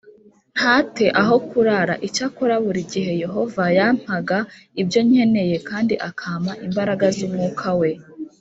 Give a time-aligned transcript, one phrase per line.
[0.57, 4.37] nta te aho kurara Icyakora buri gihe Yehova yampaga
[4.81, 7.89] ibyo nkeneye kandi akampa imbaraga z umwuka we